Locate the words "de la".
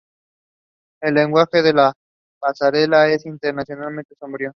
1.61-1.93